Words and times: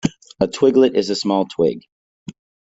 A 0.39 0.47
twiglet 0.47 0.95
is 0.95 1.11
a 1.11 1.15
small 1.15 1.45
twig. 1.45 1.83